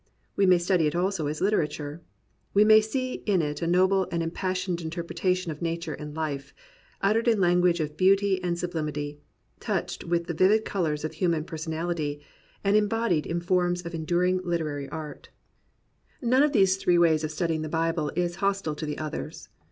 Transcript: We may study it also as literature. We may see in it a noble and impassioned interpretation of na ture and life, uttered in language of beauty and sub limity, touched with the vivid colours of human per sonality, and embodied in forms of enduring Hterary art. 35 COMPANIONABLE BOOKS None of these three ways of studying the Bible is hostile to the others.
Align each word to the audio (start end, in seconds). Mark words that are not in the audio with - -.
We 0.35 0.47
may 0.47 0.57
study 0.57 0.87
it 0.87 0.95
also 0.95 1.27
as 1.27 1.41
literature. 1.41 2.01
We 2.55 2.65
may 2.65 2.81
see 2.81 3.21
in 3.27 3.43
it 3.43 3.61
a 3.61 3.67
noble 3.67 4.07
and 4.11 4.23
impassioned 4.23 4.81
interpretation 4.81 5.51
of 5.51 5.61
na 5.61 5.75
ture 5.79 5.93
and 5.93 6.15
life, 6.15 6.55
uttered 7.03 7.27
in 7.27 7.39
language 7.39 7.79
of 7.79 7.97
beauty 7.97 8.41
and 8.41 8.57
sub 8.57 8.71
limity, 8.71 9.19
touched 9.59 10.03
with 10.03 10.25
the 10.25 10.33
vivid 10.33 10.65
colours 10.65 11.05
of 11.05 11.13
human 11.13 11.43
per 11.43 11.55
sonality, 11.57 12.19
and 12.63 12.75
embodied 12.75 13.27
in 13.27 13.41
forms 13.41 13.85
of 13.85 13.93
enduring 13.93 14.39
Hterary 14.39 14.89
art. 14.91 15.29
35 16.19 16.19
COMPANIONABLE 16.19 16.19
BOOKS 16.19 16.29
None 16.31 16.43
of 16.47 16.51
these 16.51 16.77
three 16.77 16.97
ways 16.97 17.23
of 17.23 17.29
studying 17.29 17.61
the 17.61 17.69
Bible 17.69 18.09
is 18.15 18.37
hostile 18.37 18.73
to 18.73 18.87
the 18.87 18.97
others. 18.97 19.49